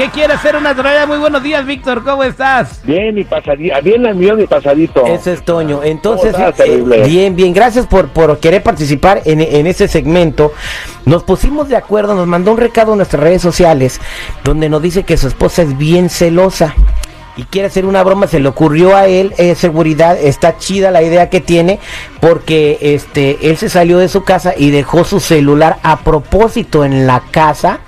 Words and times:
Que 0.00 0.08
quiere 0.08 0.32
hacer 0.32 0.56
una 0.56 0.74
trolea. 0.74 1.04
Muy 1.04 1.18
buenos 1.18 1.42
días, 1.42 1.66
Víctor, 1.66 2.02
¿cómo 2.02 2.24
estás? 2.24 2.80
Bien, 2.84 3.14
mi 3.14 3.22
pasadito, 3.22 3.74
bien 3.82 4.06
al 4.06 4.14
millón 4.14 4.40
y 4.40 4.46
pasadito. 4.46 5.04
Ese 5.04 5.34
es 5.34 5.44
Toño. 5.44 5.82
Entonces, 5.82 6.32
¿Cómo 6.32 6.48
estás, 6.48 6.66
eh, 6.66 6.70
terrible? 6.70 7.02
bien, 7.02 7.36
bien, 7.36 7.52
gracias 7.52 7.86
por, 7.86 8.08
por 8.08 8.38
querer 8.40 8.62
participar 8.62 9.20
en, 9.26 9.42
en 9.42 9.66
ese 9.66 9.88
segmento. 9.88 10.54
Nos 11.04 11.22
pusimos 11.22 11.68
de 11.68 11.76
acuerdo, 11.76 12.14
nos 12.14 12.26
mandó 12.26 12.52
un 12.52 12.56
recado 12.56 12.92
en 12.92 12.96
nuestras 12.96 13.22
redes 13.22 13.42
sociales 13.42 14.00
donde 14.42 14.70
nos 14.70 14.80
dice 14.80 15.02
que 15.02 15.18
su 15.18 15.28
esposa 15.28 15.60
es 15.60 15.76
bien 15.76 16.08
celosa 16.08 16.74
y 17.36 17.42
quiere 17.42 17.68
hacer 17.68 17.84
una 17.84 18.02
broma, 18.02 18.26
se 18.26 18.40
le 18.40 18.48
ocurrió 18.48 18.96
a 18.96 19.06
él, 19.06 19.34
eh, 19.36 19.54
seguridad, 19.54 20.16
está 20.18 20.56
chida 20.56 20.90
la 20.90 21.02
idea 21.02 21.28
que 21.28 21.42
tiene, 21.42 21.78
porque 22.20 22.78
este, 22.80 23.50
él 23.50 23.58
se 23.58 23.68
salió 23.68 23.98
de 23.98 24.08
su 24.08 24.24
casa 24.24 24.54
y 24.56 24.70
dejó 24.70 25.04
su 25.04 25.20
celular 25.20 25.76
a 25.82 25.98
propósito 25.98 26.86
en 26.86 27.06
la 27.06 27.20
casa 27.30 27.80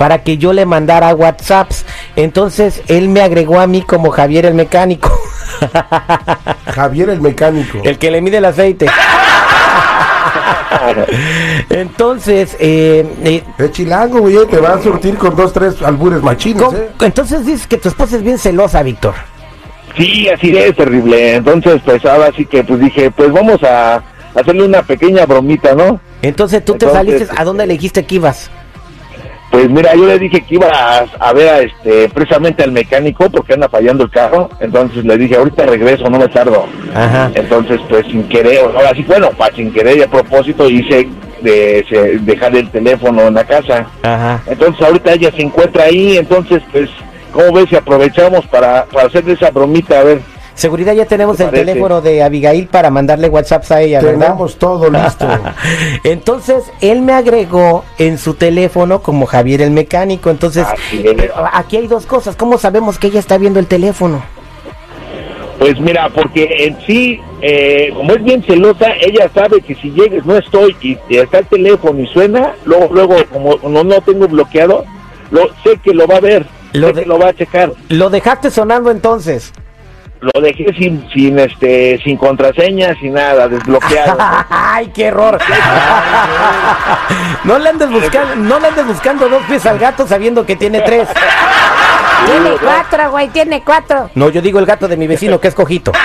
para 0.00 0.22
que 0.22 0.38
yo 0.38 0.54
le 0.54 0.64
mandara 0.64 1.14
WhatsApps. 1.14 1.84
Entonces 2.16 2.80
él 2.88 3.10
me 3.10 3.20
agregó 3.20 3.60
a 3.60 3.66
mí 3.66 3.82
como 3.82 4.10
Javier 4.10 4.46
el 4.46 4.54
mecánico, 4.54 5.12
Javier 6.74 7.10
el 7.10 7.20
mecánico. 7.20 7.82
el 7.84 7.98
que 7.98 8.10
le 8.10 8.22
mide 8.22 8.38
el 8.38 8.46
aceite. 8.46 8.86
Entonces, 11.68 12.56
eh, 12.58 13.06
eh, 13.24 13.44
Es 13.58 13.72
chilango, 13.72 14.20
güey, 14.20 14.46
te 14.46 14.56
va 14.58 14.72
a 14.74 14.82
surtir 14.82 15.16
con 15.16 15.36
dos, 15.36 15.52
tres 15.52 15.82
albures 15.82 16.22
machines, 16.22 16.62
¿cómo- 16.62 16.78
¿eh? 16.78 16.88
entonces 17.02 17.44
dices 17.44 17.66
que 17.66 17.76
tu 17.76 17.90
esposa 17.90 18.16
es 18.16 18.22
bien 18.22 18.38
celosa, 18.38 18.82
Víctor. 18.82 19.12
Sí, 19.98 20.28
así 20.30 20.56
es, 20.56 20.74
terrible. 20.76 21.34
Entonces, 21.34 21.82
pues 21.84 22.02
ahora 22.06 22.30
sí 22.34 22.46
que 22.46 22.64
pues 22.64 22.80
dije, 22.80 23.10
pues 23.10 23.30
vamos 23.30 23.62
a 23.62 24.02
hacerle 24.34 24.64
una 24.64 24.82
pequeña 24.82 25.26
bromita, 25.26 25.74
¿no? 25.74 26.00
Entonces 26.22 26.64
tú 26.64 26.74
te 26.76 26.88
saliste, 26.88 27.28
¿a 27.36 27.44
dónde 27.44 27.66
le 27.66 27.74
dijiste 27.74 28.06
que 28.06 28.14
ibas? 28.14 28.50
Pues 29.50 29.68
mira, 29.68 29.94
yo 29.94 30.06
le 30.06 30.18
dije 30.18 30.42
que 30.42 30.54
iba 30.54 30.68
a, 30.68 31.06
a 31.18 31.32
ver 31.32 31.48
a 31.48 31.60
este 31.60 32.08
precisamente 32.08 32.62
al 32.62 32.70
mecánico 32.70 33.28
porque 33.30 33.54
anda 33.54 33.68
fallando 33.68 34.04
el 34.04 34.10
carro. 34.10 34.48
Entonces 34.60 35.04
le 35.04 35.18
dije, 35.18 35.36
ahorita 35.36 35.66
regreso, 35.66 36.08
no 36.08 36.18
me 36.18 36.28
tardo. 36.28 36.66
Ajá. 36.94 37.32
Entonces, 37.34 37.80
pues 37.88 38.06
sin 38.06 38.22
querer, 38.28 38.60
ahora 38.60 38.92
sí, 38.94 39.04
bueno, 39.06 39.30
para 39.30 39.54
sin 39.54 39.72
querer 39.72 39.98
y 39.98 40.02
a 40.02 40.08
propósito 40.08 40.70
hice 40.70 41.08
de, 41.42 42.20
dejar 42.22 42.54
el 42.54 42.70
teléfono 42.70 43.22
en 43.26 43.34
la 43.34 43.44
casa. 43.44 43.86
Ajá. 44.02 44.42
Entonces 44.46 44.86
ahorita 44.86 45.14
ella 45.14 45.32
se 45.32 45.42
encuentra 45.42 45.84
ahí, 45.84 46.16
entonces 46.16 46.62
pues, 46.70 46.88
¿cómo 47.32 47.52
ves 47.52 47.68
si 47.70 47.76
aprovechamos 47.76 48.46
para, 48.46 48.84
para 48.84 49.08
hacerle 49.08 49.32
esa 49.32 49.50
bromita? 49.50 50.00
A 50.00 50.04
ver, 50.04 50.20
Seguridad 50.60 50.92
ya 50.92 51.06
tenemos 51.06 51.38
¿Te 51.38 51.44
el 51.44 51.48
parece? 51.50 51.64
teléfono 51.64 52.02
de 52.02 52.22
Abigail 52.22 52.66
para 52.66 52.90
mandarle 52.90 53.30
WhatsApps 53.30 53.70
a 53.72 53.80
ella, 53.80 54.02
¿verdad? 54.02 54.20
Tenemos 54.26 54.56
todo 54.56 54.90
listo. 54.90 55.26
Entonces, 56.04 56.64
él 56.82 57.00
me 57.00 57.14
agregó 57.14 57.82
en 57.96 58.18
su 58.18 58.34
teléfono 58.34 59.00
como 59.00 59.24
Javier 59.24 59.62
el 59.62 59.70
mecánico. 59.70 60.28
Entonces, 60.28 60.66
es. 60.92 61.14
pero 61.16 61.32
aquí 61.54 61.78
hay 61.78 61.86
dos 61.86 62.04
cosas. 62.04 62.36
¿Cómo 62.36 62.58
sabemos 62.58 62.98
que 62.98 63.06
ella 63.06 63.20
está 63.20 63.38
viendo 63.38 63.58
el 63.58 63.66
teléfono? 63.66 64.22
pues 65.58 65.78
mira, 65.80 66.08
porque 66.08 66.46
en 66.66 66.78
sí, 66.86 67.20
eh, 67.42 67.90
como 67.94 68.12
es 68.14 68.22
bien 68.24 68.42
celosa, 68.42 68.92
ella 69.00 69.30
sabe 69.34 69.60
que 69.60 69.74
si 69.74 69.90
llegues 69.90 70.24
no 70.24 70.36
estoy 70.38 70.74
y, 70.80 70.98
y 71.08 71.16
está 71.18 71.38
el 71.40 71.46
teléfono 71.46 72.00
y 72.00 72.06
suena, 72.06 72.54
luego, 72.64 72.88
luego 72.92 73.16
como 73.30 73.56
no, 73.68 73.84
no 73.84 74.00
tengo 74.00 74.26
bloqueado, 74.26 74.84
lo, 75.30 75.48
sé 75.62 75.76
que 75.84 75.92
lo 75.92 76.06
va 76.06 76.16
a 76.16 76.20
ver, 76.20 76.46
Lo 76.72 76.88
sé 76.88 76.92
de- 76.94 77.02
que 77.02 77.08
lo 77.08 77.18
va 77.18 77.28
a 77.28 77.34
checar. 77.34 77.72
Lo 77.90 78.08
dejaste 78.08 78.50
sonando 78.50 78.90
entonces. 78.90 79.52
Lo 80.20 80.40
dejé 80.42 80.66
sin, 80.78 81.08
sin, 81.12 81.38
este, 81.38 81.98
sin 82.04 82.18
contraseña, 82.18 82.94
sin 83.00 83.14
nada, 83.14 83.48
desbloqueado. 83.48 84.18
¡Ay, 84.50 84.90
qué 84.94 85.06
error! 85.06 85.38
no 87.44 87.58
le 87.58 87.70
andes 87.70 87.90
buscando, 87.90 88.36
no 88.36 88.60
le 88.60 88.68
andes 88.68 88.86
buscando 88.86 89.30
dos 89.30 89.42
pies 89.44 89.64
al 89.64 89.78
gato 89.78 90.06
sabiendo 90.06 90.44
que 90.44 90.56
tiene 90.56 90.82
tres. 90.82 91.08
Tiene 92.26 92.50
cuatro, 92.62 93.12
güey, 93.12 93.28
tiene 93.28 93.62
cuatro. 93.64 94.10
No, 94.14 94.28
yo 94.28 94.42
digo 94.42 94.58
el 94.58 94.66
gato 94.66 94.86
de 94.86 94.98
mi 94.98 95.06
vecino 95.06 95.40
que 95.40 95.48
es 95.48 95.54
cojito. 95.54 95.90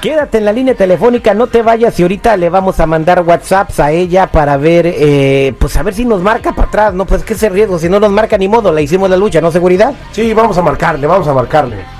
Quédate 0.00 0.38
en 0.38 0.44
la 0.44 0.52
línea 0.52 0.74
telefónica, 0.74 1.32
no 1.32 1.46
te 1.46 1.62
vayas 1.62 1.98
y 2.00 2.02
ahorita 2.02 2.36
le 2.36 2.50
vamos 2.50 2.80
a 2.80 2.86
mandar 2.86 3.22
WhatsApps 3.22 3.78
a 3.78 3.92
ella 3.92 4.26
para 4.26 4.56
ver, 4.56 4.86
eh, 4.86 5.54
pues 5.58 5.76
a 5.76 5.84
ver 5.84 5.94
si 5.94 6.04
nos 6.04 6.22
marca 6.22 6.52
para 6.52 6.66
atrás, 6.66 6.92
¿no? 6.92 7.04
Pues 7.04 7.22
que 7.22 7.34
ese 7.34 7.48
riesgo, 7.48 7.78
si 7.78 7.88
no 7.88 8.00
nos 8.00 8.10
marca 8.10 8.36
ni 8.36 8.48
modo, 8.48 8.72
le 8.72 8.82
hicimos 8.82 9.08
la 9.08 9.16
lucha, 9.16 9.40
¿no? 9.40 9.52
Seguridad. 9.52 9.94
Sí, 10.10 10.34
vamos 10.34 10.58
a 10.58 10.62
marcarle, 10.62 11.06
vamos 11.06 11.28
a 11.28 11.32
marcarle. 11.32 11.99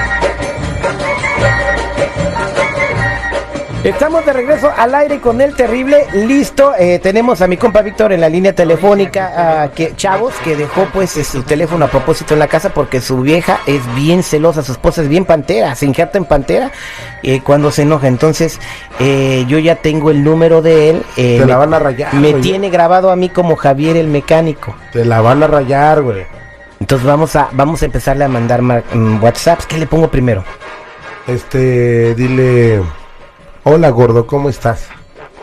Estamos 3.83 4.23
de 4.27 4.33
regreso 4.33 4.69
al 4.77 4.93
aire 4.93 5.19
con 5.19 5.41
el 5.41 5.55
terrible, 5.55 6.05
listo. 6.13 6.73
eh, 6.77 6.99
tenemos 6.99 7.41
a 7.41 7.47
mi 7.47 7.57
compa 7.57 7.81
Víctor 7.81 8.13
en 8.13 8.21
la 8.21 8.29
línea 8.29 8.53
telefónica, 8.53 9.71
que 9.73 9.95
chavos, 9.95 10.35
que 10.43 10.55
dejó 10.55 10.85
pues 10.93 11.17
eh, 11.17 11.23
su 11.23 11.41
teléfono 11.41 11.85
a 11.85 11.87
propósito 11.87 12.35
en 12.35 12.39
la 12.39 12.47
casa 12.47 12.69
porque 12.75 13.01
su 13.01 13.21
vieja 13.21 13.59
es 13.65 13.81
bien 13.95 14.21
celosa, 14.21 14.61
su 14.61 14.73
esposa 14.73 15.01
es 15.01 15.07
bien 15.07 15.25
pantera, 15.25 15.73
se 15.73 15.87
injerta 15.87 16.19
en 16.19 16.25
pantera 16.25 16.71
eh, 17.23 17.41
cuando 17.41 17.71
se 17.71 17.81
enoja. 17.81 18.07
Entonces, 18.07 18.59
eh, 18.99 19.45
yo 19.47 19.57
ya 19.57 19.77
tengo 19.77 20.11
el 20.11 20.23
número 20.23 20.61
de 20.61 20.91
él. 20.91 21.03
Te 21.15 21.39
me, 21.39 21.47
la 21.47 21.57
van 21.57 21.73
a 21.73 21.79
rayar. 21.79 22.13
me 22.13 22.31
güey. 22.33 22.41
tiene 22.43 22.69
grabado 22.69 23.09
a 23.09 23.15
mí 23.15 23.29
como 23.29 23.55
Javier 23.55 23.97
el 23.97 24.07
mecánico. 24.07 24.75
Te 24.93 25.05
la 25.05 25.21
van 25.21 25.41
a 25.41 25.47
rayar, 25.47 26.03
güey. 26.03 26.23
Entonces 26.79 27.07
vamos 27.07 27.35
a 27.35 27.49
vamos 27.51 27.81
a 27.81 27.85
empezarle 27.85 28.25
a 28.25 28.27
mandar 28.27 28.61
mm, 28.61 29.23
WhatsApps. 29.23 29.65
¿Qué 29.65 29.79
le 29.79 29.87
pongo 29.87 30.11
primero? 30.11 30.43
Este, 31.25 32.13
dile. 32.13 32.81
Hola, 33.63 33.89
gordo, 33.89 34.25
¿cómo 34.25 34.49
estás? 34.49 34.87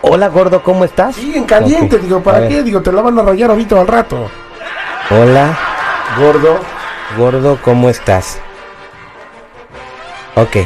Hola 0.03 0.29
gordo, 0.29 0.62
¿cómo 0.62 0.84
estás? 0.84 1.17
Sí, 1.17 1.33
en 1.37 1.45
caliente, 1.45 1.99
digo, 1.99 2.21
¿para 2.23 2.47
qué? 2.49 2.62
Digo, 2.62 2.81
te 2.83 2.93
la 2.93 3.03
van 3.03 3.19
a 3.19 3.23
rayar 3.23 3.51
ahorita 3.51 3.81
al 3.81 3.87
rato. 3.87 4.29
Hola. 5.11 5.56
Gordo. 6.19 6.59
Gordo, 7.17 7.59
¿cómo 7.62 7.89
estás? 7.89 8.39
Ok. 10.34 10.57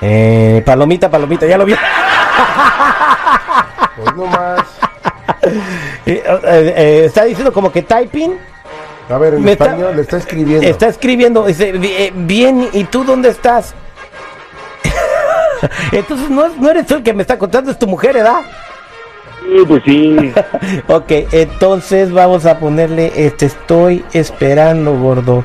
Eh, 0.00 0.62
palomita, 0.64 1.10
palomita, 1.10 1.46
ya 1.46 1.58
lo 1.58 1.64
vi. 1.64 1.74
Pues 3.96 4.16
no 4.16 4.26
más. 4.26 4.60
Eh, 6.06 6.22
eh, 6.26 6.74
eh, 6.76 7.02
está 7.06 7.24
diciendo 7.24 7.52
como 7.52 7.70
que 7.70 7.82
typing. 7.82 8.38
A 9.10 9.18
ver, 9.18 9.34
en 9.34 9.44
Me 9.44 9.52
está- 9.52 9.66
español 9.66 9.96
le 9.96 10.02
está 10.02 10.16
escribiendo. 10.16 10.66
Está 10.66 10.86
escribiendo. 10.88 11.44
Dice, 11.46 11.72
"Bi- 11.72 12.12
bien, 12.14 12.68
¿y 12.72 12.84
tú 12.84 13.04
dónde 13.04 13.28
estás? 13.28 13.74
Entonces 15.92 16.30
no, 16.30 16.48
no 16.48 16.70
eres 16.70 16.86
tú 16.86 16.94
el 16.94 17.02
que 17.02 17.12
me 17.12 17.22
está 17.22 17.38
contando, 17.38 17.70
es 17.70 17.78
tu 17.78 17.86
mujer, 17.86 18.14
¿verdad? 18.14 18.40
Sí, 19.40 19.64
pues 19.66 19.82
sí. 19.84 20.32
Ok, 20.88 21.10
entonces 21.32 22.12
vamos 22.12 22.46
a 22.46 22.58
ponerle, 22.58 23.12
este, 23.14 23.46
estoy 23.46 24.04
esperando, 24.12 24.96
gordo. 24.98 25.44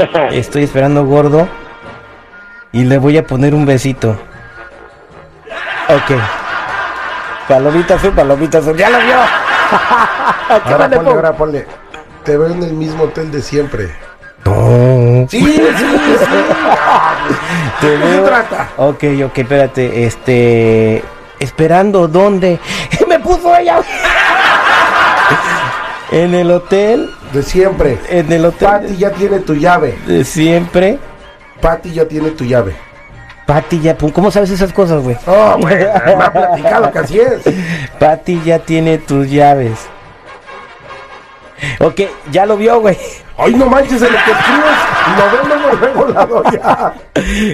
Estoy 0.30 0.64
esperando, 0.64 1.04
gordo. 1.04 1.46
Y 2.72 2.84
le 2.84 2.96
voy 2.96 3.18
a 3.18 3.26
poner 3.26 3.54
un 3.54 3.66
besito. 3.66 4.16
Ok. 5.88 6.18
Palomita 7.48 7.94
azul, 7.96 8.12
palomita 8.12 8.58
azul. 8.58 8.76
¡Ya 8.76 8.88
lo 8.88 8.98
vio! 8.98 9.16
¿Qué 10.64 10.74
hora 10.74 10.84
Ahora 10.84 10.88
le 10.88 10.96
ponle, 10.96 11.10
ahora 11.10 11.32
ponle. 11.32 11.66
Te 12.24 12.36
veo 12.36 12.48
en 12.48 12.62
el 12.62 12.72
mismo 12.72 13.04
hotel 13.04 13.30
de 13.30 13.42
siempre. 13.42 13.90
No. 14.44 14.79
Sí, 15.30 15.38
sí, 15.40 15.46
sí. 15.46 15.60
¿De 17.86 17.98
qué 17.98 18.12
se 18.14 18.20
trata? 18.22 18.68
Ok, 18.76 19.04
ok, 19.26 19.38
espérate. 19.38 20.04
Este. 20.04 21.04
Esperando, 21.38 22.08
¿dónde? 22.08 22.58
Me 23.08 23.20
puso 23.20 23.56
ella. 23.56 23.78
en 26.10 26.34
el 26.34 26.50
hotel. 26.50 27.08
De 27.32 27.44
siempre. 27.44 28.00
En 28.08 28.32
el 28.32 28.44
hotel. 28.44 28.68
Patty 28.68 28.96
ya 28.96 29.12
tiene 29.12 29.38
tu 29.38 29.54
llave. 29.54 29.96
de 30.04 30.24
siempre. 30.24 30.98
Patty 31.60 31.92
ya 31.92 32.06
tiene 32.06 32.30
tu 32.30 32.44
llave. 32.44 32.74
Pati 33.46 33.80
ya, 33.80 33.96
¿cómo 33.96 34.30
sabes 34.30 34.50
esas 34.50 34.72
cosas, 34.72 35.02
güey? 35.02 35.16
Oh, 35.26 35.56
güey, 35.60 35.76
me 36.16 36.24
ha 36.24 36.32
platicado 36.32 36.92
que 36.92 36.98
así 37.00 37.18
es. 37.18 37.42
Pati 37.98 38.40
ya 38.44 38.60
tiene 38.60 38.98
tus 38.98 39.28
llaves. 39.28 39.88
Ok, 41.80 42.00
ya 42.30 42.46
lo 42.46 42.56
vio, 42.56 42.80
güey. 42.80 42.96
Ay, 43.36 43.54
no 43.54 43.66
manches, 43.66 44.02
en 44.02 44.12
lo 44.12 44.18
que 44.24 44.30
escribes, 44.32 44.76
lo 45.16 45.76
luego 45.76 46.08
la 46.12 46.26
doy 46.26 46.44
ya. 46.52 46.94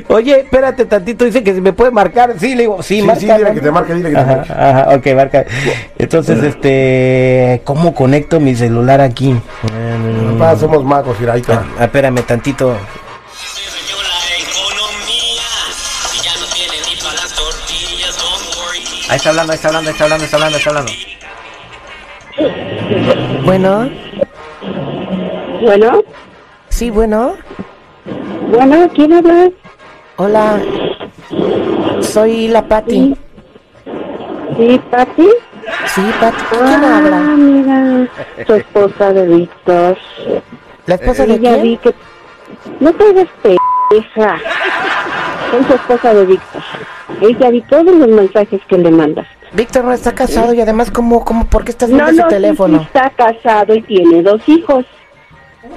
Oye, 0.09 0.41
espérate 0.41 0.85
tantito, 0.85 1.25
dice 1.25 1.45
que 1.45 1.55
si 1.55 1.61
me 1.61 1.73
puede 1.73 1.93
marcar. 1.93 2.35
Sí, 2.39 2.55
le 2.55 2.63
digo, 2.63 2.83
sí, 2.83 3.01
Sí, 3.01 3.03
marca. 3.07 3.21
sí, 3.21 3.27
dile 3.27 3.55
que 3.55 3.61
te 3.61 3.71
marque, 3.71 3.95
dile 3.95 4.11
que 4.11 4.17
te 4.17 4.25
marque. 4.25 4.53
ajá, 4.53 4.87
ok, 4.97 5.07
marca. 5.15 5.45
Entonces, 5.99 6.43
este, 6.43 7.63
¿cómo 7.65 7.95
conecto 7.95 8.41
mi 8.41 8.55
celular 8.57 9.01
aquí? 9.01 9.41
Papá, 10.39 10.57
somos 10.57 10.85
magos, 10.85 11.19
mira, 11.21 11.35
ahí 11.35 11.41
está. 11.41 11.65
Ah, 11.79 11.85
espérame 11.85 12.23
tantito. 12.23 12.77
Ahí 19.09 19.17
está 19.17 19.29
hablando, 19.31 19.53
ahí 19.53 19.57
está 19.57 19.69
hablando, 19.69 19.89
ahí 19.89 19.93
está 19.93 20.05
hablando, 20.05 20.25
está 20.25 20.37
hablando, 20.37 20.59
está 20.59 20.71
hablando. 20.71 20.93
Bueno, 23.45 23.89
Bueno, 25.63 26.03
sí, 26.69 26.91
bueno. 26.91 27.35
bueno, 28.51 28.89
¿quién 28.95 29.13
habla? 29.15 29.51
Hola. 30.17 30.61
Soy 32.01 32.49
la 32.49 32.63
Patti. 32.63 33.17
Sí, 34.57 34.81
Pati. 34.91 35.29
Sí, 35.87 36.03
Patti. 36.21 36.45
¿Quién 36.51 36.63
ah, 36.63 36.97
habla? 36.99 37.21
mira, 37.37 38.09
tu 38.47 38.55
esposa 38.55 39.13
de 39.13 39.29
Víctor. 39.29 39.97
¿La 40.87 40.95
esposa 40.97 41.27
de 41.27 41.35
Ella 41.35 41.57
vi 41.57 41.79
quién? 41.79 41.95
que... 41.95 42.85
No 42.85 42.93
te 42.93 43.05
hagas 43.05 43.29
pendeja. 43.43 44.39
Soy 45.51 45.63
tu 45.65 45.75
esposa 45.75 46.15
de 46.15 46.27
Víctor. 46.27 46.63
Ella 47.23 47.51
vi 47.51 47.63
todos 47.63 47.95
los 47.95 48.09
mensajes 48.09 48.61
que 48.69 48.79
le 48.79 48.91
mandas. 48.91 49.27
Víctor 49.57 49.85
no 49.85 49.93
está 49.93 50.15
casado 50.15 50.53
y 50.53 50.61
además, 50.61 50.91
¿cómo, 50.91 51.25
cómo, 51.25 51.47
por 51.47 51.65
qué 51.65 51.71
estás 51.71 51.89
viendo 51.89 52.05
No, 52.05 52.11
ese 52.11 52.21
no, 52.23 52.29
sí, 52.29 52.35
teléfono? 52.35 52.79
sí 52.79 52.85
está 52.85 53.11
casado 53.11 53.75
y 53.75 53.83
tiene 53.83 54.23
dos 54.23 54.41
hijos. 54.47 54.85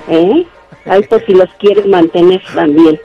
¿Eh? 0.10 0.46
Ahí 0.86 1.04
por 1.04 1.26
si 1.26 1.34
los 1.34 1.50
quieres 1.60 1.88
mantener 1.88 2.42
también. 2.54 3.00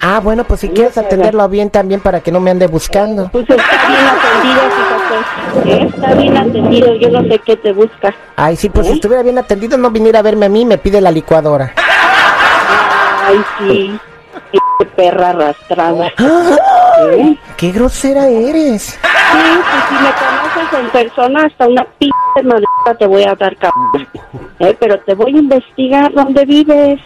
Ah, 0.00 0.20
bueno, 0.22 0.44
pues 0.44 0.60
si 0.60 0.68
quieres 0.68 0.96
atenderlo 0.98 1.48
bien 1.48 1.70
también 1.70 2.00
para 2.00 2.20
que 2.20 2.30
no 2.30 2.40
me 2.40 2.50
ande 2.50 2.66
buscando. 2.66 3.28
Pues 3.32 3.48
está 3.48 3.64
bien 3.88 4.06
atendido, 4.06 4.60
fíjate. 4.76 5.70
¿Eh? 5.70 5.88
Está 5.94 6.14
bien 6.14 6.36
atendido, 6.36 6.94
yo 6.96 7.08
no 7.10 7.22
sé 7.22 7.38
qué 7.40 7.56
te 7.56 7.72
busca. 7.72 8.14
Ay, 8.36 8.56
sí, 8.56 8.68
pues 8.68 8.86
si 8.86 8.92
¿Eh? 8.92 8.94
estuviera 8.96 9.22
bien 9.22 9.38
atendido 9.38 9.78
no 9.78 9.90
viniera 9.90 10.18
a 10.18 10.22
verme 10.22 10.46
a 10.46 10.48
mí 10.50 10.60
y 10.60 10.66
me 10.66 10.78
pide 10.78 11.00
la 11.00 11.10
licuadora. 11.10 11.72
Ay, 13.26 13.40
sí. 13.58 13.98
Perra 14.96 15.30
arrastrada. 15.30 16.12
¿Eh? 16.18 17.36
¡Qué 17.56 17.70
grosera 17.70 18.28
eres! 18.28 18.82
Sí, 18.82 18.98
pues 19.02 19.84
si 19.88 19.94
me 19.94 20.10
conoces 20.12 20.78
en 20.78 20.90
persona, 20.90 21.44
hasta 21.44 21.66
una 21.68 21.84
p 21.84 22.08
madre 22.42 22.64
te 22.98 23.06
voy 23.06 23.22
a 23.24 23.34
dar, 23.34 23.56
cabrón. 23.56 24.08
¿Eh? 24.58 24.76
Pero 24.78 24.98
te 25.00 25.14
voy 25.14 25.34
a 25.34 25.38
investigar 25.38 26.12
dónde 26.12 26.44
vives. 26.44 27.00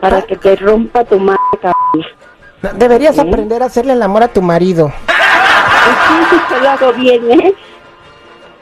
Para 0.00 0.22
que 0.22 0.36
te 0.36 0.56
rompa 0.56 1.04
tu 1.04 1.18
madre, 1.18 1.38
cabrón. 1.60 2.78
Deberías 2.78 3.18
aprender 3.18 3.62
a 3.62 3.66
hacerle 3.66 3.92
el 3.92 4.02
amor 4.02 4.22
a 4.24 4.28
tu 4.28 4.42
marido. 4.42 4.92
Pues 5.06 5.96
sí, 6.08 6.14
sí 6.30 6.36
se 6.48 6.60
lo 6.60 6.68
hago 6.70 6.92
bien, 6.94 7.30
¿eh? 7.30 7.54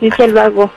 Sí 0.01 0.11
se 0.11 0.29
lo 0.29 0.41
hago. 0.41 0.71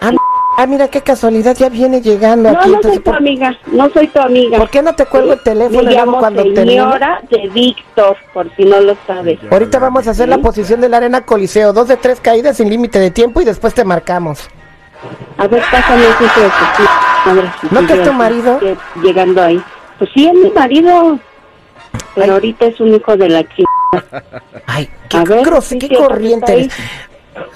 Ah, 0.00 0.10
ah, 0.56 0.66
mira 0.66 0.88
qué 0.88 1.00
casualidad, 1.02 1.56
ya 1.56 1.68
viene 1.68 2.00
llegando 2.00 2.50
No, 2.50 2.58
aquí. 2.58 2.68
no 2.70 2.74
soy 2.74 2.74
entonces, 2.76 2.98
tu 3.04 3.10
¿por, 3.10 3.16
amiga, 3.16 3.58
no 3.66 3.90
soy 3.90 4.06
tu 4.08 4.20
amiga. 4.20 4.58
por 4.58 4.70
qué 4.70 4.82
no 4.82 4.94
te 4.94 5.06
cuelgo 5.06 5.32
el 5.34 5.40
teléfono 5.40 5.82
Me 5.82 5.92
llamo 5.94 6.18
cuando 6.18 6.42
termine? 6.42 6.66
señora 6.66 7.20
de 7.30 7.48
Víctor, 7.48 8.16
por 8.32 8.54
si 8.56 8.64
no 8.64 8.80
lo 8.80 8.96
sabes. 9.06 9.38
Ahorita 9.50 9.78
vamos 9.78 10.06
a 10.08 10.10
hacer 10.12 10.28
la 10.28 10.38
posición 10.38 10.80
de 10.80 10.88
la 10.88 10.98
arena 10.98 11.20
coliseo, 11.22 11.72
dos 11.72 11.88
de 11.88 11.96
tres 11.96 12.20
caídas 12.20 12.56
sin 12.56 12.68
límite 12.70 12.98
de 12.98 13.10
tiempo 13.10 13.40
y 13.40 13.44
después 13.44 13.74
te 13.74 13.84
marcamos. 13.84 14.48
A 15.36 15.46
ver, 15.46 15.62
pásame 15.70 16.02
ese 16.04 16.28
si 16.28 17.74
¿No 17.74 17.86
que 17.86 17.92
es 17.94 18.02
tu 18.02 18.12
marido? 18.12 18.58
que 18.58 18.76
Llegando 19.02 19.42
ahí. 19.42 19.62
Pues 19.98 20.10
sí, 20.14 20.26
es 20.26 20.34
mi 20.34 20.50
marido. 20.50 21.18
Pero 22.14 22.24
Ay. 22.26 22.30
ahorita 22.30 22.66
es 22.66 22.80
un 22.80 22.94
hijo 22.94 23.16
de 23.16 23.28
la 23.28 23.42
chica. 23.48 23.70
Ay, 24.66 24.88
qué, 25.08 25.16
A 25.18 25.24
ver, 25.24 25.62
sí, 25.62 25.78
qué 25.78 25.88
que 25.88 25.96
corriente 25.96 26.52
eres. 26.52 26.72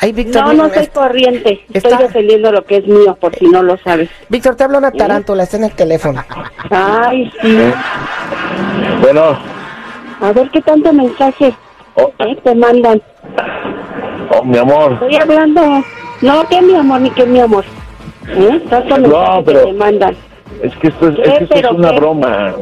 Ay, 0.01 0.13
Víctor, 0.13 0.43
No, 0.45 0.53
no 0.55 0.75
soy 0.75 0.87
corriente. 0.89 1.65
Estoy 1.73 1.97
defendiendo 1.99 2.51
lo 2.53 2.65
que 2.65 2.77
es 2.79 2.87
mío, 2.87 3.17
por 3.21 3.35
si 3.35 3.47
no 3.47 3.63
lo 3.63 3.77
sabes. 3.79 4.09
Víctor, 4.29 4.57
te 4.57 4.65
habla 4.65 4.79
una 4.79 4.91
tarántula, 4.93 5.43
está 5.45 5.57
en 5.57 5.65
el 5.65 5.73
teléfono. 5.73 6.25
Ay, 6.71 7.31
sí. 7.43 7.59
Bueno, 9.01 9.39
A 10.21 10.33
ver 10.33 10.51
qué 10.51 10.61
tanto 10.63 10.93
mensaje 10.93 11.55
oh, 11.95 12.11
¿eh? 12.19 12.37
te 12.43 12.55
mandan. 12.55 13.01
oh, 14.31 14.45
mi 14.45 14.59
amor. 14.59 14.93
Estoy 14.95 15.17
hablando. 15.17 15.85
No, 16.23 16.49
que 16.49 16.61
mi 16.63 16.75
amor, 16.77 17.01
ni 17.01 17.11
que 17.11 17.25
mi 17.27 17.41
amor. 17.41 17.65
¿Eh? 18.29 18.61
Tanto 18.69 18.99
No, 18.99 19.09
mensaje 19.09 19.43
pero- 19.47 19.61
que 19.61 19.67
te 19.67 19.73
mandan. 19.75 20.17
Es 20.63 20.75
que 20.77 20.89
esto 20.89 21.09
es, 21.09 21.19
es, 21.21 21.25
que 21.25 21.31
esto 21.45 21.55
es 21.55 21.63
¿Pero 21.63 21.75
una 21.75 21.91
qué? 21.91 21.97
broma. 22.01 22.55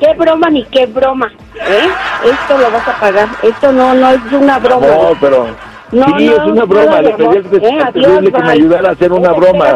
¿Qué 0.00 0.14
broma 0.14 0.50
ni 0.50 0.64
qué 0.64 0.86
broma? 0.86 1.32
¿Eh? 1.54 1.88
Esto 2.30 2.58
lo 2.58 2.70
vas 2.70 2.86
a 2.86 3.00
pagar. 3.00 3.28
Esto 3.42 3.72
no, 3.72 3.94
no 3.94 4.10
es 4.10 4.20
una 4.32 4.58
broma. 4.58 4.86
No, 4.86 5.12
pero... 5.20 5.46
No, 5.92 6.04
sí, 6.18 6.26
no, 6.26 6.32
es 6.32 6.38
una 6.40 6.64
broma. 6.64 7.00
Le 7.02 7.10
pedí 7.14 7.26
al 7.26 7.36
Eh, 7.36 7.42
presidente 7.92 8.32
que 8.32 8.42
me 8.42 8.50
ayudara 8.50 8.88
a 8.88 8.92
hacer 8.92 9.12
una 9.12 9.30
Eh, 9.30 9.34
broma. 9.36 9.66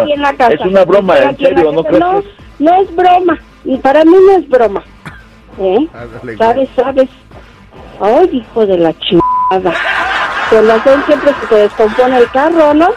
Es 0.50 0.60
una 0.60 0.84
broma, 0.84 1.18
en 1.18 1.36
serio, 1.38 1.72
¿no 1.72 1.82
crees? 1.84 2.00
No, 2.00 2.12
que 2.12 2.18
es- 2.28 2.34
no 2.58 2.74
es 2.82 2.96
broma. 2.96 3.38
Y 3.64 3.76
Para 3.78 4.04
mí 4.04 4.12
no 4.26 4.36
es 4.38 4.48
broma. 4.48 4.82
¿Eh? 5.58 5.88
¿Sabes, 6.38 6.68
sabes? 6.74 7.08
Ay, 8.00 8.28
hijo 8.32 8.66
de 8.66 8.78
la 8.78 8.92
chingada. 8.98 9.74
Con 10.50 10.66
razón 10.68 11.02
siempre 11.06 11.30
se 11.40 11.46
te 11.46 11.54
descompone 11.54 12.18
el 12.18 12.30
carro, 12.30 12.74
¿no? 12.74 12.88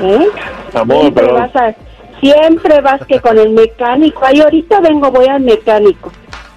¿Eh? 0.00 0.26
Amor, 0.74 1.00
siempre 1.00 1.24
pero... 1.24 1.34
vas 1.36 1.56
a... 1.56 1.74
Siempre 2.20 2.80
vas 2.80 3.00
que 3.06 3.20
con 3.20 3.38
el 3.38 3.50
mecánico. 3.50 4.22
Ay, 4.24 4.40
ahorita 4.40 4.80
vengo, 4.80 5.10
voy 5.10 5.26
al 5.26 5.40
mecánico. 5.42 6.10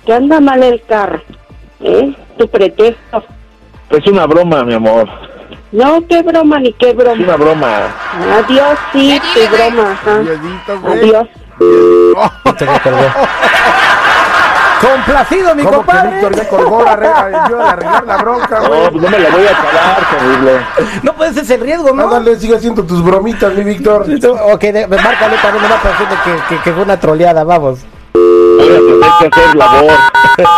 Que 0.05 0.13
anda 0.13 0.39
mal 0.39 0.61
el 0.63 0.81
carro. 0.83 1.21
¿Eh? 1.81 2.13
Tu 2.37 2.47
pretexto. 2.47 3.23
Es 3.89 4.05
una 4.07 4.25
broma, 4.25 4.63
mi 4.63 4.73
amor. 4.73 5.07
No, 5.71 6.01
qué 6.07 6.21
broma 6.23 6.59
ni 6.59 6.71
qué 6.73 6.89
Es 6.91 6.95
broma. 6.95 7.23
una 7.23 7.35
broma. 7.35 7.77
Adiós, 8.37 8.77
sí, 8.93 9.19
tu 9.33 9.55
broma. 9.55 9.91
Ajá. 9.91 10.21
Adiós. 10.93 11.27
Colgó. 12.83 12.97
Complacido, 14.79 15.55
mi 15.55 15.63
Como 15.63 15.71
que 15.81 15.85
compadre. 15.87 16.09
Víctor 16.11 16.35
ya 16.35 16.49
colgó 16.49 16.83
la 16.83 16.95
regla, 16.95 17.47
yo 17.49 17.57
de 17.57 17.63
arreglar 17.63 18.05
la 18.05 18.17
bronca, 18.17 18.59
No, 18.59 18.67
güey. 18.67 18.89
pues 18.91 19.01
no 19.03 19.09
me 19.09 19.19
la 19.19 19.29
voy 19.29 19.47
a 19.47 19.49
acabar, 19.49 20.09
terrible. 20.11 20.51
No 21.01 21.13
puedes 21.13 21.37
ese 21.37 21.55
el 21.55 21.61
riesgo, 21.61 21.93
¿no? 21.93 22.03
Ándale, 22.03 22.35
sigue 22.39 22.55
haciendo 22.57 22.83
tus 22.83 23.03
bromitas, 23.03 23.53
mi 23.55 23.63
Víctor. 23.63 24.03
Ok, 24.51 24.61
de- 24.61 24.87
márcale 24.87 25.35
también, 25.41 25.63
no 25.63 25.69
va 25.69 25.75
a 25.77 25.81
parecer 25.81 26.07
que, 26.07 26.55
que, 26.55 26.61
que 26.61 26.73
fue 26.73 26.83
una 26.83 26.99
troleada, 26.99 27.43
vamos. 27.43 27.79
Voy 28.13 28.67
a 28.69 28.77
tener 28.77 29.31
que 29.31 29.39
hacer 29.41 29.55
labor. 29.55 29.91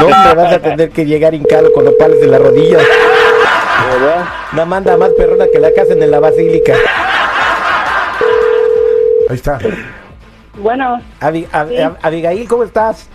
No 0.00 0.08
me 0.08 0.34
vas 0.34 0.52
a 0.54 0.58
tener 0.58 0.90
que 0.90 1.04
llegar 1.04 1.34
hincado 1.34 1.70
con 1.72 1.84
los 1.84 1.94
palos 1.94 2.16
en 2.22 2.30
las 2.30 2.40
rodillas. 2.40 2.82
¿Verdad? 3.98 4.24
Una 4.52 4.64
manda 4.64 4.96
más 4.96 5.10
perrona 5.10 5.46
que 5.52 5.58
la 5.58 5.72
que 5.72 5.80
hacen 5.80 6.02
en 6.02 6.10
la 6.10 6.20
basílica. 6.20 6.74
Ahí 9.30 9.36
está. 9.36 9.58
Bueno, 10.58 11.00
Abi- 11.20 11.48
Ab- 11.52 11.70
Ab- 11.76 11.96
Abigail, 12.02 12.48
¿cómo 12.48 12.64
estás? 12.64 13.08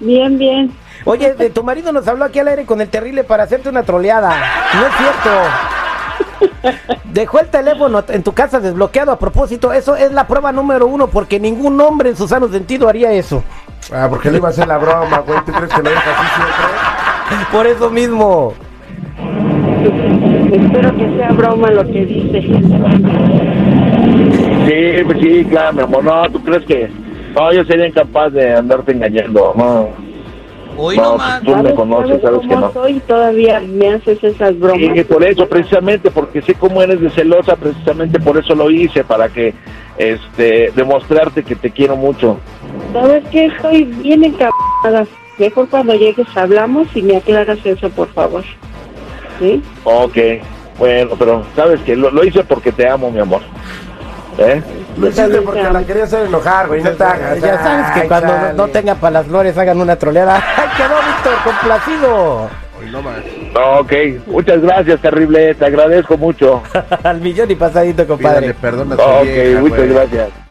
bien, 0.00 0.36
bien. 0.38 0.72
Oye, 1.04 1.34
de 1.34 1.50
tu 1.50 1.62
marido 1.62 1.92
nos 1.92 2.06
habló 2.08 2.24
aquí 2.24 2.38
al 2.40 2.48
aire 2.48 2.64
con 2.66 2.80
el 2.80 2.88
terrible 2.88 3.22
para 3.24 3.44
hacerte 3.44 3.68
una 3.68 3.82
troleada. 3.82 4.30
No 4.74 4.86
es 4.86 4.92
cierto. 4.96 5.30
Dejó 7.04 7.38
el 7.40 7.48
teléfono 7.48 8.02
en 8.08 8.22
tu 8.22 8.32
casa 8.34 8.60
desbloqueado 8.60 9.12
a 9.12 9.18
propósito. 9.18 9.72
Eso 9.72 9.94
es 9.96 10.10
la 10.12 10.26
prueba 10.26 10.52
número 10.52 10.86
uno, 10.86 11.06
porque 11.06 11.38
ningún 11.38 11.80
hombre 11.80 12.10
en 12.10 12.16
su 12.16 12.26
sano 12.26 12.48
sentido 12.48 12.88
haría 12.88 13.12
eso. 13.12 13.42
Ah, 13.92 14.06
porque 14.10 14.30
le 14.30 14.38
iba 14.38 14.48
a 14.48 14.50
hacer 14.50 14.66
la 14.66 14.78
broma, 14.78 15.18
güey. 15.18 15.38
¿Tú 15.44 15.52
crees 15.52 15.72
que 15.72 15.82
lo 15.82 15.90
deja 15.90 16.10
así 16.10 16.28
siempre? 16.34 17.46
Por 17.52 17.66
eso 17.66 17.90
mismo. 17.90 18.54
Espero 19.88 20.96
que 20.96 21.16
sea 21.16 21.32
broma 21.32 21.70
lo 21.70 21.84
que 21.86 22.04
dice. 22.06 22.42
Sí, 24.66 25.04
pues 25.04 25.18
sí, 25.20 25.44
claro, 25.48 25.72
mi 25.74 25.82
amor. 25.82 26.04
No, 26.04 26.30
¿tú 26.30 26.42
crees 26.42 26.64
que...? 26.64 26.88
No, 27.34 27.52
yo 27.52 27.64
sería 27.64 27.86
incapaz 27.86 28.32
de 28.32 28.54
andarte 28.54 28.92
engañando. 28.92 29.52
No, 29.56 29.88
Hoy 30.78 30.96
no, 30.96 31.12
nomás. 31.12 31.42
tú 31.42 31.54
me 31.56 31.74
conoces, 31.74 32.20
sabes 32.22 32.40
que 32.40 32.56
no. 32.56 32.72
soy 32.72 32.92
y 32.96 33.00
todavía 33.00 33.60
me 33.60 33.94
haces 33.94 34.22
esas 34.24 34.58
bromas? 34.58 34.96
Y 34.96 35.04
por 35.04 35.22
eso, 35.22 35.46
precisamente, 35.48 36.10
porque 36.10 36.42
sé 36.42 36.54
cómo 36.54 36.82
eres 36.82 37.00
de 37.00 37.10
celosa, 37.10 37.56
precisamente 37.56 38.18
por 38.20 38.38
eso 38.38 38.54
lo 38.54 38.70
hice, 38.70 39.04
para 39.04 39.28
que, 39.28 39.54
este, 39.98 40.70
demostrarte 40.74 41.42
que 41.42 41.56
te 41.56 41.70
quiero 41.70 41.96
mucho. 41.96 42.38
¿Sabes 42.92 43.22
qué? 43.30 43.46
Estoy 43.46 43.84
bien 43.84 44.24
encabronada. 44.24 45.06
Mejor 45.38 45.68
cuando 45.68 45.94
llegues 45.94 46.26
hablamos 46.34 46.88
y 46.94 47.02
me 47.02 47.16
aclaras 47.18 47.58
eso, 47.64 47.90
por 47.90 48.08
favor. 48.08 48.44
¿Sí? 49.38 49.62
Ok, 49.84 50.16
bueno, 50.78 51.10
pero 51.18 51.44
sabes 51.54 51.80
que 51.82 51.96
lo, 51.96 52.10
lo 52.10 52.24
hice 52.24 52.42
porque 52.44 52.72
te 52.72 52.88
amo, 52.88 53.10
mi 53.10 53.20
amor. 53.20 53.42
¿Eh? 54.38 54.62
Lo 54.98 55.08
hiciste 55.08 55.40
porque 55.40 55.62
la 55.62 55.82
quería 55.84 56.04
hacer 56.04 56.26
enojar, 56.26 56.68
güey. 56.68 56.82
No 56.82 56.90
te 56.90 57.04
hagas. 57.04 57.40
Ya 57.40 57.56
sabes 57.62 57.90
que 57.94 58.00
Ay, 58.02 58.08
cuando 58.08 58.32
no- 58.38 58.52
no 58.52 58.68
tengan 58.68 58.96
para 58.98 59.12
las 59.12 59.26
flores 59.26 59.56
hagan 59.56 59.80
una 59.80 59.96
troleada. 59.96 60.36
¡Ay, 60.56 60.68
quedó 60.76 60.96
Víctor! 60.96 61.34
¡Complacido! 61.44 62.50
Ok, 63.80 63.92
muchas 64.26 64.60
gracias, 64.60 65.00
terrible, 65.00 65.54
te 65.54 65.64
agradezco 65.64 66.16
mucho. 66.18 66.62
Al 67.02 67.20
millón 67.20 67.50
y 67.50 67.54
pasadito, 67.54 68.06
compadre. 68.06 68.52
Pídale 68.54 68.94
Ok, 68.94 69.22
vieja, 69.24 69.60
muchas 69.60 69.78
güey. 69.78 69.88
gracias. 69.94 70.28